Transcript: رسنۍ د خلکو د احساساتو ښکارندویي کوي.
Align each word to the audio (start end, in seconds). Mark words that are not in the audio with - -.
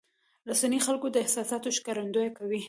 رسنۍ 0.49 0.79
د 0.81 0.85
خلکو 0.87 1.07
د 1.11 1.15
احساساتو 1.23 1.75
ښکارندویي 1.77 2.31
کوي. 2.37 2.59